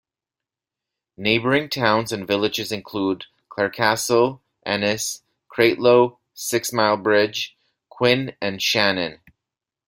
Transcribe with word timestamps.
Neighbouring 1.15 1.69
towns 1.69 2.11
and 2.11 2.25
villages 2.25 2.71
include 2.71 3.25
Clarecastle, 3.51 4.39
Ennis, 4.65 5.21
Cratloe, 5.47 6.17
Sixmilebridge, 6.35 7.49
Quin 7.89 8.35
and 8.41 8.59
Shannon. 8.63 9.19